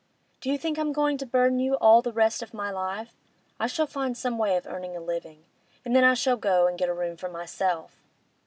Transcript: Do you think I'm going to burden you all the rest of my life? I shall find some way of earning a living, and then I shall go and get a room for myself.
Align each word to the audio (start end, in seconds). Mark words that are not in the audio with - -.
Do 0.39 0.49
you 0.49 0.57
think 0.57 0.79
I'm 0.79 0.93
going 0.93 1.19
to 1.19 1.27
burden 1.27 1.59
you 1.59 1.75
all 1.75 2.01
the 2.01 2.11
rest 2.11 2.41
of 2.41 2.55
my 2.55 2.71
life? 2.71 3.13
I 3.59 3.67
shall 3.67 3.85
find 3.85 4.17
some 4.17 4.39
way 4.39 4.57
of 4.57 4.65
earning 4.65 4.97
a 4.97 4.99
living, 4.99 5.45
and 5.85 5.95
then 5.95 6.03
I 6.03 6.15
shall 6.15 6.37
go 6.37 6.65
and 6.65 6.75
get 6.75 6.89
a 6.89 6.93
room 6.95 7.17
for 7.17 7.29
myself. 7.29 8.01